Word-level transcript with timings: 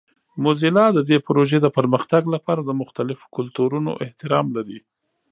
موزیلا 0.43 0.85
د 0.93 0.99
دې 1.09 1.17
پروژې 1.25 1.59
د 1.61 1.67
پرمختګ 1.77 2.23
لپاره 2.35 2.61
د 2.63 2.69
مختلفو 2.81 3.25
کلتورونو 3.35 3.91
احترام 4.05 4.45
لري. 4.57 4.79